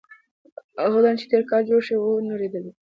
هغه 0.81 0.95
ودانۍ 0.97 1.17
چې 1.21 1.25
تېر 1.31 1.43
کال 1.49 1.61
جوړه 1.69 1.83
شوې 1.87 1.99
وه 2.11 2.19
نړېدلې 2.31 2.61
ده. 2.65 2.71